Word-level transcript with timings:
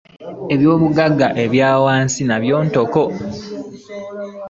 Ebyobugagga 0.53 1.27
ebya 1.43 1.69
wansi 1.83 2.19
nga 2.25 2.35
nabyo 2.37 2.57
ntoko. 2.67 3.01